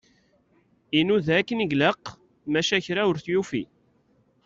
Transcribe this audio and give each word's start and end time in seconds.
Inuda 0.99 1.33
akken 1.39 1.63
i 1.63 1.67
ilaq, 1.73 2.03
maca 2.51 2.77
kra 2.85 3.01
ur 3.09 3.17
t-yufi. 3.25 3.63